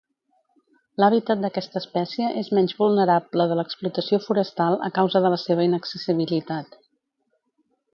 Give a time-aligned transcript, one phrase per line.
[1.03, 6.85] L'hàbitat d'aquesta espècie és menys vulnerable de l'explotació forestal a causa de la seva inaccessibilitat.